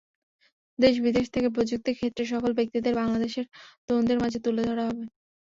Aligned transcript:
দেশ-বিদেশ 0.79 1.25
থেকে 1.29 1.47
প্রযুক্তি 1.51 1.91
ক্ষেত্রে 1.95 2.23
সফল 2.25 2.51
ব্যক্তিদের 2.55 2.93
বাংলাদেশের 2.95 3.45
তরুণদের 3.85 4.17
মাঝে 4.19 4.39
তুলে 4.45 4.61
ধরা 4.67 4.83
হবে। 4.89 5.03